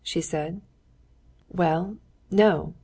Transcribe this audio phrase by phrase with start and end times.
[0.03, 0.59] she said.
[1.53, 1.97] "Well,
[2.31, 2.73] no!